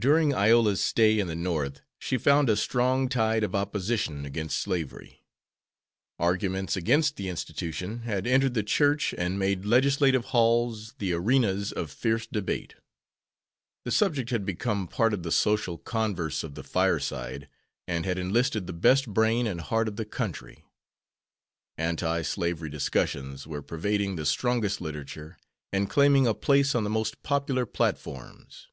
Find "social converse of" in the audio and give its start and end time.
15.32-16.54